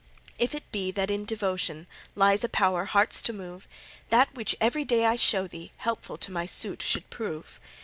[0.39, 3.67] If it be that in devotion Lies a power hearts to move,
[4.09, 7.59] That which every day I show thee, Helpful to my suit should prove.